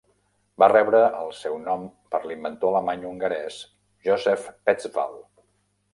Va 0.61 0.67
rebre 0.71 1.01
el 1.17 1.27
seu 1.41 1.57
nom 1.67 1.83
per 2.15 2.21
l'inventor 2.25 2.71
alemany-hongarès 2.71 3.61
Joseph 4.09 4.49
Petzval. 4.71 5.19